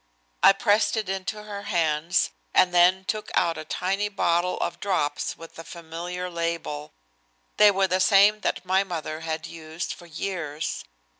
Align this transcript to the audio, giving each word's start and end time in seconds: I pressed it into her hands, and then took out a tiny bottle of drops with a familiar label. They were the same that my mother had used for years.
I 0.41 0.53
pressed 0.53 0.97
it 0.97 1.09
into 1.09 1.43
her 1.43 1.61
hands, 1.61 2.31
and 2.55 2.73
then 2.73 3.05
took 3.05 3.29
out 3.35 3.55
a 3.55 3.63
tiny 3.63 4.09
bottle 4.09 4.57
of 4.57 4.79
drops 4.79 5.37
with 5.37 5.59
a 5.59 5.63
familiar 5.63 6.27
label. 6.27 6.93
They 7.57 7.69
were 7.69 7.85
the 7.87 7.99
same 7.99 8.39
that 8.39 8.65
my 8.65 8.83
mother 8.83 9.19
had 9.19 9.45
used 9.45 9.93
for 9.93 10.07
years. 10.07 10.83